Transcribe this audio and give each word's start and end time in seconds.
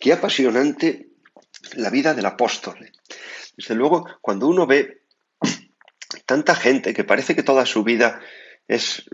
Qué 0.00 0.14
apasionante 0.14 1.10
la 1.74 1.90
vida 1.90 2.14
del 2.14 2.24
apóstol. 2.24 2.90
Desde 3.56 3.74
luego, 3.74 4.06
cuando 4.22 4.48
uno 4.48 4.66
ve 4.66 5.02
tanta 6.26 6.54
gente 6.54 6.94
que 6.94 7.04
parece 7.04 7.36
que 7.36 7.42
toda 7.42 7.66
su 7.66 7.84
vida 7.84 8.20
es 8.66 9.04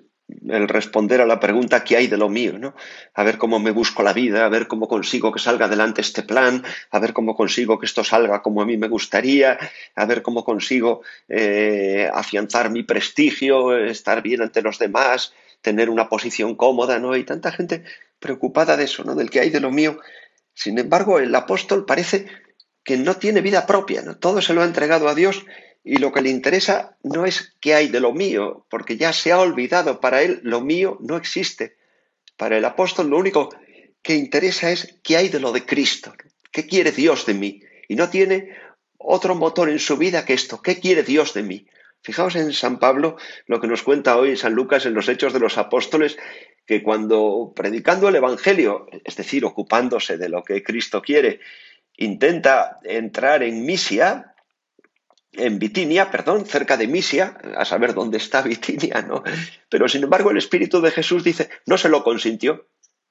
el 0.49 0.69
responder 0.69 1.21
a 1.21 1.27
la 1.27 1.39
pregunta 1.41 1.85
¿qué 1.85 1.97
hay 1.97 2.07
de 2.07 2.17
lo 2.17 2.29
mío? 2.29 2.59
¿no? 2.59 2.75
A 3.15 3.25
ver 3.25 3.37
cómo 3.37 3.59
me 3.59 3.73
busco 3.73 4.05
la 4.05 4.13
vida, 4.13 4.45
a 4.45 4.49
ver 4.49 4.69
cómo 4.69 4.87
consigo 4.87 5.33
que 5.33 5.41
salga 5.41 5.67
adelante 5.67 6.03
este 6.03 6.23
plan, 6.23 6.63
a 6.93 6.99
ver 7.01 7.13
cómo 7.13 7.35
consigo 7.35 7.81
que 7.81 7.87
esto 7.87 8.05
salga 8.05 8.43
como 8.43 8.63
a 8.63 8.67
mí 8.67 8.77
me 8.77 8.89
gustaría, 8.89 9.59
a 9.97 10.05
ver 10.05 10.23
cómo 10.23 10.45
consigo 10.45 11.03
eh, 11.29 12.09
afianzar 12.15 12.71
mi 12.71 12.85
prestigio, 12.85 13.77
estar 13.77 14.23
bien 14.23 14.43
ante 14.43 14.63
los 14.63 14.79
demás, 14.79 15.33
tener 15.63 15.91
una 15.91 16.09
posición 16.09 16.55
cómoda, 16.55 17.01
¿no? 17.01 17.13
Hay 17.13 17.25
tanta 17.25 17.51
gente 17.51 17.83
preocupada 18.21 18.77
de 18.77 18.85
eso, 18.85 19.03
¿no? 19.05 19.15
Del 19.17 19.31
que 19.31 19.41
hay 19.41 19.51
de 19.51 19.61
lo 19.61 19.71
mío. 19.71 19.99
Sin 20.57 20.79
embargo, 20.79 21.19
el 21.19 21.35
apóstol 21.35 21.85
parece 21.85 22.27
que 22.83 22.97
no 22.97 23.17
tiene 23.17 23.43
vida 23.43 23.67
propia. 23.67 24.03
Todo 24.19 24.41
se 24.41 24.55
lo 24.55 24.63
ha 24.63 24.65
entregado 24.65 25.07
a 25.07 25.15
Dios 25.15 25.45
y 25.85 25.99
lo 25.99 26.13
que 26.13 26.23
le 26.23 26.31
interesa 26.31 26.97
no 27.03 27.27
es 27.27 27.55
qué 27.61 27.75
hay 27.75 27.89
de 27.89 28.01
lo 28.01 28.15
mío, 28.15 28.67
porque 28.71 28.97
ya 28.97 29.13
se 29.13 29.33
ha 29.33 29.39
olvidado, 29.39 30.01
para 30.01 30.23
él 30.23 30.41
lo 30.43 30.63
mío 30.63 30.97
no 31.01 31.19
existe. 31.19 31.77
Para 32.39 32.57
el 32.57 32.65
apóstol 32.65 33.11
lo 33.11 33.19
único 33.19 33.51
que 34.01 34.15
interesa 34.15 34.71
es 34.71 34.99
qué 35.03 35.19
hay 35.19 35.29
de 35.29 35.41
lo 35.41 35.53
de 35.53 35.67
Cristo, 35.67 36.15
qué 36.51 36.67
quiere 36.67 36.91
Dios 36.91 37.27
de 37.27 37.35
mí. 37.35 37.61
Y 37.87 37.95
no 37.95 38.09
tiene 38.09 38.57
otro 38.97 39.35
motor 39.35 39.69
en 39.69 39.79
su 39.79 39.99
vida 39.99 40.25
que 40.25 40.33
esto, 40.33 40.63
qué 40.63 40.81
quiere 40.81 41.03
Dios 41.03 41.35
de 41.35 41.43
mí. 41.43 41.67
Fijaos 42.07 42.37
en 42.37 42.53
San 42.53 42.79
Pablo 42.79 43.17
lo 43.49 43.61
que 43.61 43.67
nos 43.67 43.83
cuenta 43.83 44.17
hoy 44.17 44.37
San 44.37 44.53
Lucas 44.53 44.87
en 44.87 44.95
los 44.95 45.09
Hechos 45.09 45.33
de 45.33 45.41
los 45.41 45.59
Apóstoles, 45.59 46.17
que 46.65 46.81
cuando 46.81 47.53
predicando 47.53 48.09
el 48.09 48.15
Evangelio, 48.15 48.87
es 49.05 49.17
decir, 49.17 49.45
ocupándose 49.45 50.17
de 50.17 50.29
lo 50.29 50.45
que 50.45 50.63
Cristo 50.63 51.03
quiere, 51.03 51.41
intenta 51.97 52.77
entrar 52.85 53.43
en 53.43 53.67
Misia, 53.67 54.37
en 55.33 55.59
Bitinia, 55.59 56.13
perdón, 56.13 56.47
cerca 56.47 56.77
de 56.77 56.87
Misia, 56.87 57.39
a 57.57 57.65
saber 57.65 57.93
dónde 57.93 58.19
está 58.19 58.41
Bitinia, 58.41 59.03
¿no? 59.03 59.25
Pero 59.69 59.89
sin 59.89 60.05
embargo 60.05 60.31
el 60.31 60.37
Espíritu 60.37 60.81
de 60.81 60.93
Jesús 60.93 61.25
dice, 61.25 61.51
no 61.67 61.77
se 61.77 61.89
lo 61.89 62.05
consintió. 62.05 62.69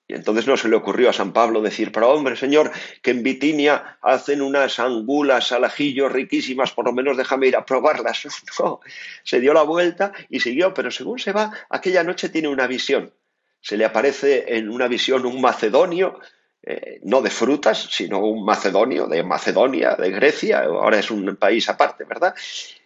Y 0.07 0.13
entonces 0.13 0.45
no 0.45 0.55
se 0.55 0.69
le 0.69 0.75
ocurrió 0.75 1.09
a 1.09 1.13
San 1.13 1.33
Pablo 1.33 1.61
decir, 1.61 1.91
pero 1.91 2.11
hombre, 2.11 2.35
Señor, 2.35 2.71
que 3.01 3.11
en 3.11 3.23
Bitinia 3.23 3.97
hacen 4.01 4.41
unas 4.41 4.79
angulas 4.79 5.51
al 5.51 5.63
ajillo 5.63 6.09
riquísimas, 6.09 6.71
por 6.71 6.85
lo 6.85 6.93
menos 6.93 7.17
déjame 7.17 7.47
ir 7.47 7.55
a 7.55 7.65
probarlas. 7.65 8.23
No, 8.59 8.79
se 9.23 9.39
dio 9.39 9.53
la 9.53 9.63
vuelta 9.63 10.13
y 10.29 10.39
siguió, 10.39 10.73
pero 10.73 10.91
según 10.91 11.19
se 11.19 11.31
va, 11.31 11.51
aquella 11.69 12.03
noche 12.03 12.29
tiene 12.29 12.47
una 12.47 12.67
visión. 12.67 13.13
Se 13.59 13.77
le 13.77 13.85
aparece 13.85 14.55
en 14.55 14.69
una 14.69 14.87
visión 14.87 15.25
un 15.25 15.41
macedonio 15.41 16.19
eh, 16.67 16.99
no 17.03 17.21
de 17.21 17.29
frutas, 17.29 17.89
sino 17.91 18.19
un 18.19 18.43
macedonio, 18.43 19.05
de 19.05 19.21
Macedonia, 19.21 19.95
de 19.95 20.09
Grecia, 20.09 20.61
ahora 20.63 20.97
es 20.97 21.11
un 21.11 21.35
país 21.35 21.69
aparte, 21.69 22.05
¿verdad? 22.05 22.33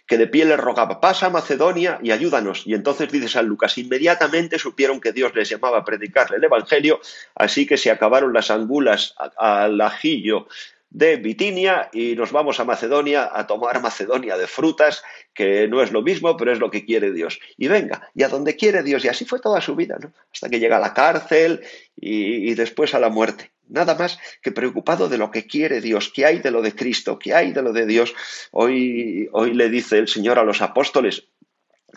Que 0.10 0.18
de 0.18 0.28
pie 0.28 0.44
le 0.44 0.58
rogaba, 0.58 1.00
pasa 1.00 1.28
a 1.28 1.30
Macedonia 1.30 2.00
y 2.02 2.10
ayúdanos. 2.10 2.64
Y 2.66 2.74
entonces 2.74 3.12
dice 3.12 3.30
San 3.30 3.46
Lucas, 3.46 3.78
inmediatamente 3.78 4.58
supieron 4.58 5.00
que 5.00 5.14
Dios 5.14 5.36
les 5.36 5.48
llamaba 5.48 5.78
a 5.78 5.86
predicarle 5.86 6.38
el 6.38 6.44
Evangelio, 6.44 7.00
así 7.36 7.68
que 7.68 7.78
se 7.78 7.92
acabaron 7.92 8.34
las 8.34 8.50
angulas 8.50 9.16
al 9.38 9.80
ajillo 9.80 10.48
de 10.90 11.18
Bitinia 11.18 11.90
y 11.94 12.16
nos 12.16 12.32
vamos 12.32 12.60
a 12.60 12.66
Macedonia 12.66 13.30
a 13.32 13.46
tomar 13.46 13.80
Macedonia 13.84 14.36
de 14.36 14.48
frutas, 14.48 15.04
que 15.36 15.68
no 15.68 15.84
es 15.84 15.92
lo 15.92 16.02
mismo, 16.02 16.36
pero 16.36 16.52
es 16.52 16.60
lo 16.60 16.72
que 16.72 16.86
quiere 16.86 17.14
Dios. 17.14 17.40
Y 17.58 17.68
venga, 17.68 18.10
y 18.16 18.24
a 18.24 18.30
donde 18.30 18.56
quiere 18.56 18.82
Dios, 18.82 19.06
y 19.06 19.10
así 19.10 19.26
fue 19.26 19.40
toda 19.40 19.62
su 19.62 19.76
vida, 19.76 19.98
¿no? 20.02 20.12
Hasta 20.34 20.50
que 20.50 20.60
llega 20.60 20.78
a 20.78 20.82
la 20.82 20.96
cárcel 20.96 21.62
y 21.96 22.52
después 22.56 22.96
a 22.96 23.00
la 23.00 23.10
muerte 23.10 23.52
nada 23.70 23.96
más 23.96 24.20
que 24.42 24.52
preocupado 24.52 25.08
de 25.08 25.18
lo 25.18 25.32
que 25.32 25.48
quiere 25.48 25.82
Dios, 25.82 26.12
qué 26.14 26.26
hay 26.26 26.40
de 26.40 26.52
lo 26.52 26.62
de 26.62 26.76
Cristo, 26.76 27.18
qué 27.18 27.34
hay 27.34 27.52
de 27.52 27.62
lo 27.62 27.72
de 27.72 27.86
Dios. 27.86 28.14
Hoy, 28.52 29.30
hoy 29.32 29.54
le 29.54 29.70
dice 29.70 29.98
el 29.98 30.08
Señor 30.08 30.40
a 30.40 30.44
los 30.44 30.62
apóstoles, 30.62 31.28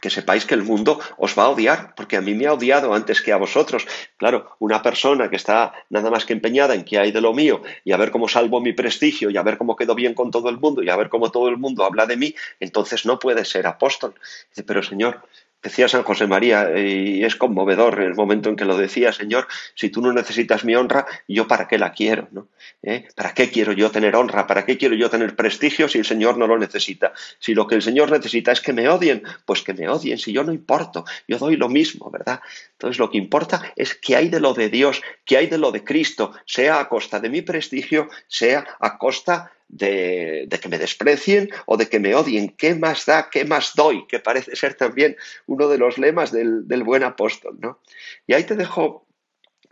que 0.01 0.11
sepáis 0.11 0.45
que 0.47 0.55
el 0.55 0.63
mundo 0.63 0.99
os 1.17 1.39
va 1.39 1.45
a 1.45 1.51
odiar, 1.51 1.95
porque 1.95 2.17
a 2.17 2.21
mí 2.21 2.35
me 2.35 2.47
ha 2.47 2.55
odiado 2.55 2.93
antes 2.93 3.21
que 3.21 3.33
a 3.33 3.37
vosotros. 3.37 3.87
Claro, 4.17 4.57
una 4.59 4.83
persona 4.83 5.31
que 5.31 5.37
está 5.37 5.73
nada 5.91 6.11
más 6.11 6.25
que 6.25 6.33
empeñada 6.33 6.75
en 6.75 6.85
qué 6.85 6.99
hay 6.99 7.13
de 7.13 7.21
lo 7.21 7.33
mío 7.33 7.63
y 7.85 7.93
a 7.93 7.97
ver 7.97 8.11
cómo 8.11 8.29
salvo 8.29 8.61
mi 8.61 8.73
prestigio 8.73 9.31
y 9.31 9.37
a 9.37 9.43
ver 9.43 9.59
cómo 9.59 9.77
quedo 9.77 9.95
bien 9.95 10.15
con 10.15 10.31
todo 10.31 10.49
el 10.49 10.59
mundo 10.59 10.83
y 10.83 10.89
a 10.89 10.97
ver 10.97 11.09
cómo 11.09 11.31
todo 11.31 11.49
el 11.49 11.57
mundo 11.57 11.85
habla 11.85 12.07
de 12.07 12.17
mí, 12.17 12.35
entonces 12.59 13.07
no 13.07 13.19
puede 13.19 13.45
ser 13.45 13.67
apóstol. 13.67 14.15
Dice, 14.51 14.65
pero 14.65 14.83
Señor, 14.83 15.23
Decía 15.63 15.89
San 15.89 16.03
José 16.03 16.27
María, 16.27 16.77
y 16.77 17.23
es 17.25 17.37
conmovedor 17.37 18.01
el 18.01 18.15
momento 18.15 18.49
en 18.49 18.57
que 18.57 18.65
lo 18.65 18.77
decía, 18.77 19.13
Señor, 19.13 19.47
si 19.77 19.91
tú 19.91 20.03
no 20.03 20.13
necesitas 20.13 20.65
mi 20.65 20.75
honra, 20.75 21.07
¿yo 21.29 21.47
para 21.47 21.69
qué 21.69 21.79
la 21.79 21.93
quiero? 21.93 22.29
¿no? 22.33 22.49
¿Eh? 22.83 23.07
¿Para 23.15 23.33
qué 23.33 23.49
quiero 23.49 23.73
yo 23.73 23.91
tener 23.91 24.17
honra? 24.17 24.49
¿Para 24.49 24.67
qué 24.67 24.77
quiero 24.77 24.97
yo 24.97 25.09
tener 25.09 25.37
prestigio 25.37 25.89
si 25.89 25.99
el 25.99 26.05
Señor 26.05 26.37
no 26.37 26.49
lo 26.49 26.59
necesita? 26.59 27.13
Si 27.39 27.55
lo 27.55 27.69
que 27.69 27.77
el 27.77 27.83
Señor 27.83 28.11
necesita 28.11 28.51
es 28.51 28.61
que 28.61 28.73
me 28.73 28.89
odien, 28.89 29.23
pues 29.47 29.63
que 29.63 29.73
me 29.73 29.89
odien, 29.89 30.19
si 30.19 30.33
yo 30.33 30.43
no 30.43 30.53
importo, 30.53 31.05
yo 31.29 31.39
doy 31.39 31.57
lo 31.57 31.69
mismo, 31.69 32.11
¿verdad? 32.11 32.41
Entonces 32.73 32.99
lo 32.99 33.11
que 33.11 33.19
importa 33.19 33.73
es 33.77 33.95
que 33.95 34.17
hay 34.17 34.29
de 34.29 34.41
lo 34.41 34.55
de 34.55 34.69
Dios, 34.69 35.01
que 35.25 35.37
hay 35.37 35.47
de 35.47 35.59
lo 35.59 35.71
de 35.71 35.85
Cristo, 35.85 36.33
sea 36.45 36.81
a 36.81 36.89
costa 36.89 37.21
de 37.21 37.31
mi 37.31 37.43
prestigio, 37.43 38.09
sea 38.27 38.67
a 38.81 38.99
costa 38.99 39.53
de, 39.73 40.47
que 40.61 40.69
me 40.69 40.79
desprecien 40.79 41.51
o 41.67 41.77
de 41.77 41.89
que 41.89 41.99
me 41.99 42.15
odien. 42.15 42.51
¿Qué 42.51 42.75
más 42.77 43.07
da? 43.07 43.29
¿Qué 43.31 43.45
más 43.45 43.73
doy? 43.75 44.07
Que 44.07 44.21
parece 44.21 44.55
ser 44.55 44.75
también 44.75 45.17
uno 45.47 45.67
de 45.69 45.79
los 45.79 45.99
lemas 45.99 46.31
del, 46.31 46.65
buen 46.85 47.03
apóstol. 47.03 47.57
¿no? 47.59 47.81
Y 48.27 48.35
ahí 48.35 48.45
te 48.45 48.55
dejo 48.55 49.07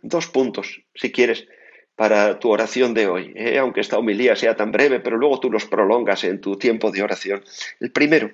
dos 0.02 0.26
puntos, 0.26 0.80
si 0.94 1.12
quieres, 1.12 1.46
para 1.94 2.38
tu 2.38 2.50
oración 2.50 2.94
de 2.94 3.06
hoy, 3.06 3.32
¿eh? 3.36 3.58
aunque 3.58 3.82
esta 3.82 3.98
homilía 3.98 4.34
sea 4.34 4.56
tan 4.56 4.72
breve, 4.72 5.00
pero 5.00 5.18
luego 5.18 5.38
tú 5.38 5.50
los 5.50 5.66
prolongas 5.66 6.24
en 6.24 6.40
tu 6.40 6.56
tiempo 6.56 6.90
de 6.90 7.02
oración. 7.02 7.44
El 7.78 7.92
primero, 7.92 8.30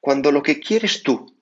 cuando 0.00 0.32
lo 0.32 0.42
que 0.42 0.58
quieres 0.58 1.02
tú, 1.02 1.36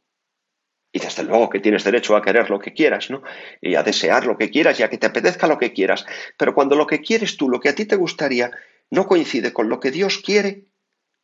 y 0.90 0.98
desde 0.98 1.22
luego 1.22 1.48
que 1.48 1.60
tienes 1.60 1.84
derecho 1.84 2.16
a 2.16 2.22
querer 2.22 2.50
lo 2.50 2.58
que 2.58 2.72
quieras, 2.72 3.10
¿no? 3.10 3.22
Y 3.60 3.76
a 3.76 3.84
desear 3.84 4.26
lo 4.26 4.36
que 4.36 4.50
quieras 4.50 4.80
y 4.80 4.82
a 4.82 4.90
que 4.90 4.98
te 4.98 5.06
apetezca 5.06 5.46
lo 5.46 5.58
que 5.58 5.72
quieras, 5.72 6.04
pero 6.36 6.52
cuando 6.52 6.74
lo 6.74 6.88
que 6.88 7.00
quieres 7.00 7.36
tú, 7.36 7.48
lo 7.48 7.60
que 7.60 7.68
a 7.68 7.74
ti 7.76 7.84
te 7.84 7.94
gustaría, 7.94 8.50
no 8.90 9.06
coincide 9.06 9.52
con 9.52 9.68
lo 9.68 9.80
que 9.80 9.90
Dios 9.90 10.18
quiere, 10.18 10.64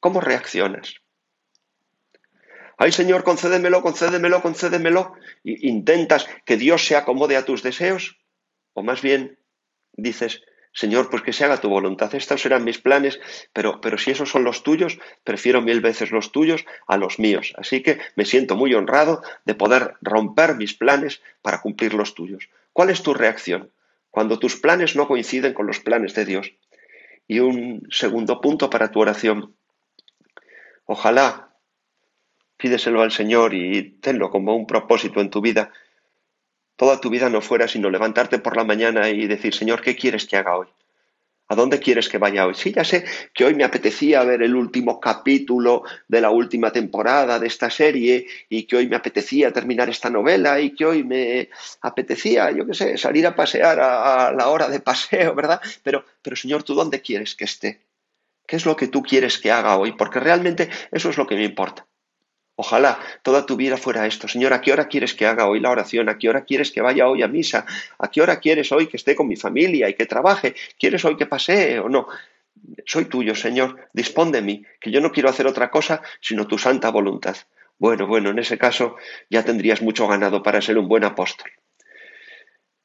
¿cómo 0.01 0.21
reaccionas? 0.21 0.97
Ay 2.79 2.91
Señor, 2.93 3.23
concédemelo, 3.23 3.83
concédemelo, 3.83 4.43
concédemelo. 4.43 5.13
¿Y 5.45 5.69
intentas 5.69 6.27
que 6.45 6.57
Dios 6.57 6.85
se 6.85 6.97
acomode 6.97 7.37
a 7.37 7.45
tus 7.45 7.63
deseos? 7.63 8.19
O 8.73 8.83
más 8.83 9.03
bien 9.03 9.39
dices, 9.93 10.43
Señor, 10.73 11.11
pues 11.11 11.23
que 11.23 11.33
se 11.33 11.45
haga 11.45 11.61
tu 11.61 11.69
voluntad. 11.69 12.15
Estos 12.15 12.41
serán 12.41 12.65
mis 12.65 12.79
planes, 12.79 13.21
pero, 13.53 13.81
pero 13.81 13.99
si 13.99 14.11
esos 14.11 14.31
son 14.31 14.43
los 14.43 14.63
tuyos, 14.63 14.99
prefiero 15.23 15.61
mil 15.61 15.81
veces 15.81 16.11
los 16.11 16.33
tuyos 16.33 16.65
a 16.87 16.97
los 16.97 17.19
míos. 17.19 17.53
Así 17.57 17.83
que 17.83 18.01
me 18.17 18.25
siento 18.25 18.57
muy 18.57 18.75
honrado 18.75 19.23
de 19.45 19.55
poder 19.55 19.95
romper 20.01 20.57
mis 20.57 20.75
planes 20.75 21.21
para 21.43 21.61
cumplir 21.61 21.93
los 21.93 22.15
tuyos. 22.15 22.49
¿Cuál 22.73 22.89
es 22.89 23.03
tu 23.03 23.13
reacción 23.13 23.71
cuando 24.11 24.39
tus 24.39 24.57
planes 24.57 24.97
no 24.97 25.07
coinciden 25.07 25.53
con 25.53 25.67
los 25.67 25.81
planes 25.81 26.15
de 26.15 26.25
Dios? 26.25 26.53
Y 27.27 27.41
un 27.41 27.87
segundo 27.91 28.41
punto 28.41 28.69
para 28.71 28.91
tu 28.91 29.01
oración. 29.01 29.57
Ojalá 30.85 31.57
pídeselo 32.57 33.03
al 33.03 33.11
Señor 33.11 33.55
y 33.55 33.99
tenlo 34.01 34.31
como 34.31 34.55
un 34.55 34.67
propósito 34.67 35.21
en 35.21 35.31
tu 35.31 35.41
vida. 35.41 35.73
Toda 36.77 37.01
tu 37.01 37.11
vida 37.11 37.29
no 37.29 37.41
fuera 37.41 37.67
sino 37.67 37.91
levantarte 37.91 38.39
por 38.39 38.57
la 38.57 38.65
mañana 38.65 39.11
y 39.11 39.27
decir, 39.27 39.55
Señor, 39.55 39.83
¿qué 39.83 39.97
quieres 39.97 40.27
que 40.27 40.37
haga 40.37 40.57
hoy? 40.57 40.69
¿A 41.53 41.55
dónde 41.55 41.81
quieres 41.81 42.09
que 42.09 42.17
vaya 42.17 42.47
hoy? 42.47 42.55
Sí, 42.55 42.73
ya 42.73 42.83
sé 42.83 43.05
que 43.35 43.45
hoy 43.45 43.55
me 43.55 43.63
apetecía 43.63 44.25
ver 44.25 44.43
el 44.43 44.57
último 44.57 44.99
capítulo 44.99 45.83
de 46.09 46.23
la 46.23 46.31
última 46.31 46.73
temporada 46.73 47.39
de 47.39 47.47
esta 47.47 47.69
serie 47.69 48.27
y 48.49 48.63
que 48.63 48.77
hoy 48.77 48.89
me 48.89 48.97
apetecía 48.97 49.53
terminar 49.53 49.91
esta 49.91 50.09
novela 50.09 50.59
y 50.59 50.75
que 50.75 50.87
hoy 50.87 51.05
me 51.05 51.51
apetecía, 51.83 52.51
yo 52.53 52.67
qué 52.67 52.73
sé, 52.73 52.97
salir 52.97 53.27
a 53.27 53.37
pasear 53.37 53.79
a, 53.81 54.33
la 54.33 54.49
hora 54.49 54.67
de 54.71 54.81
paseo, 54.81 55.35
¿verdad? 55.35 55.61
Pero, 55.83 56.07
pero 56.23 56.37
Señor, 56.37 56.63
¿tú 56.63 56.73
dónde 56.73 57.03
quieres 57.03 57.35
que 57.35 57.45
esté? 57.45 57.83
¿Qué 58.47 58.57
es 58.57 58.65
lo 58.65 58.75
que 58.75 58.89
tú 58.89 59.03
quieres 59.03 59.37
que 59.37 59.53
haga 59.53 59.77
hoy? 59.77 59.93
Porque 59.93 60.21
realmente 60.21 60.71
eso 60.91 61.11
es 61.11 61.19
lo 61.19 61.27
que 61.27 61.37
me 61.37 61.45
importa. 61.45 61.87
Ojalá 62.63 63.01
toda 63.23 63.45
tu 63.45 63.57
vida 63.57 63.77
fuera 63.77 64.07
esto. 64.07 64.29
Señor, 64.29 64.53
¿a 64.53 64.61
qué 64.61 64.73
hora 64.73 64.87
quieres 64.87 65.15
que 65.15 65.27
haga 65.27 65.49
hoy 65.49 65.59
la 65.59 65.71
oración? 65.71 66.09
¿A 66.09 66.17
qué 66.17 66.29
hora 66.29 66.45
quieres 66.45 66.71
que 66.71 66.81
vaya 66.81 67.09
hoy 67.09 67.21
a 67.21 67.27
misa? 67.27 67.67
¿A 67.99 68.09
qué 68.09 68.23
hora 68.23 68.39
quieres 68.39 68.71
hoy 68.71 68.87
que 68.87 68.99
esté 68.99 69.17
con 69.17 69.27
mi 69.27 69.35
familia 69.35 69.89
y 69.89 69.95
que 69.95 70.07
trabaje? 70.07 70.55
¿Quieres 70.79 71.05
hoy 71.05 71.17
que 71.17 71.27
pasee 71.27 71.81
o 71.81 71.89
no? 71.89 72.07
Soy 72.87 73.07
tuyo, 73.07 73.35
Señor. 73.35 73.89
Dispón 73.93 74.31
de 74.31 74.43
mí, 74.43 74.65
que 74.81 74.93
yo 74.93 75.01
no 75.01 75.11
quiero 75.11 75.29
hacer 75.29 75.49
otra 75.49 75.73
cosa 75.73 76.03
sino 76.21 76.47
tu 76.47 76.57
santa 76.57 76.89
voluntad. 76.91 77.37
Bueno, 77.79 78.07
bueno, 78.07 78.31
en 78.31 78.39
ese 78.39 78.59
caso 78.59 78.95
ya 79.29 79.43
tendrías 79.43 79.83
mucho 79.83 80.07
ganado 80.07 80.45
para 80.45 80.63
ser 80.63 80.79
un 80.79 80.87
buen 80.87 81.03
apóstol. 81.03 81.51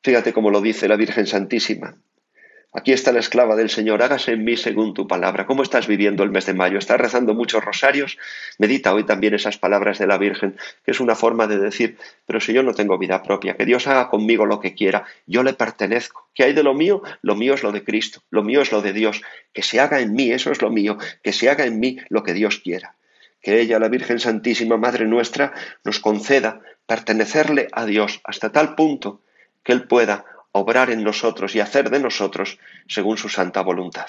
Fíjate 0.02 0.34
cómo 0.34 0.50
lo 0.50 0.60
dice 0.60 0.88
la 0.88 0.96
Virgen 0.96 1.28
Santísima. 1.28 1.96
Aquí 2.74 2.92
está 2.92 3.14
la 3.14 3.20
esclava 3.20 3.56
del 3.56 3.70
Señor, 3.70 4.04
hágase 4.04 4.34
en 4.34 4.44
mí 4.44 4.58
según 4.58 4.94
tu 4.94 5.08
palabra. 5.08 5.46
¿Cómo 5.46 5.64
estás 5.64 5.88
viviendo 5.88 6.24
el 6.24 6.32
mes 6.32 6.46
de 6.46 6.54
mayo? 6.54 6.78
¿Estás 6.78 7.00
rezando 7.00 7.34
muchos 7.34 7.64
rosarios? 7.64 8.18
Medita 8.60 8.94
hoy 8.94 9.06
también 9.06 9.34
esas 9.34 9.58
palabras 9.58 10.00
de 10.00 10.06
la 10.06 10.18
Virgen, 10.18 10.58
que 10.84 10.92
es 10.92 11.00
una 11.00 11.16
forma 11.16 11.48
de 11.48 11.60
decir, 11.60 11.98
pero 12.26 12.42
si 12.42 12.52
yo 12.52 12.64
no 12.64 12.74
tengo 12.74 12.98
vida 12.98 13.24
propia, 13.24 13.56
que 13.56 13.66
Dios 13.66 13.88
haga 13.88 14.10
conmigo 14.10 14.46
lo 14.46 14.60
que 14.60 14.76
quiera, 14.76 15.06
yo 15.26 15.44
le 15.44 15.54
pertenezco. 15.54 16.28
¿Qué 16.36 16.44
hay 16.44 16.54
de 16.54 16.64
lo 16.64 16.74
mío? 16.74 17.02
Lo 17.22 17.36
mío 17.36 17.54
es 17.54 17.64
lo 17.64 17.72
de 17.72 17.86
Cristo, 17.86 18.22
lo 18.30 18.44
mío 18.44 18.62
es 18.62 18.72
lo 18.72 18.82
de 18.82 18.92
Dios. 18.92 19.22
Que 19.54 19.64
se 19.64 19.80
haga 19.80 20.02
en 20.02 20.14
mí, 20.14 20.32
eso 20.32 20.52
es 20.52 20.62
lo 20.62 20.70
mío, 20.70 20.98
que 21.24 21.32
se 21.32 21.50
haga 21.50 21.66
en 21.66 21.80
mí 21.80 22.00
lo 22.10 22.24
que 22.24 22.34
Dios 22.34 22.60
quiera. 22.60 22.96
Que 23.42 23.62
ella, 23.62 23.80
la 23.80 23.88
Virgen 23.88 24.20
Santísima, 24.20 24.76
Madre 24.76 25.06
nuestra, 25.06 25.54
nos 25.86 26.00
conceda 26.00 26.60
pertenecerle 26.86 27.70
a 27.72 27.86
Dios 27.86 28.20
hasta 28.26 28.52
tal 28.52 28.76
punto 28.76 29.22
que 29.64 29.72
Él 29.72 29.88
pueda 29.88 30.26
obrar 30.52 30.90
en 30.90 31.04
nosotros 31.04 31.56
y 31.56 31.60
hacer 31.60 31.90
de 31.90 32.00
nosotros 32.00 32.60
según 32.88 33.18
su 33.18 33.30
santa 33.30 33.62
voluntad. 33.62 34.08